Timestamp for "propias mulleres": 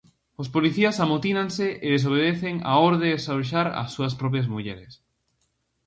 4.21-4.93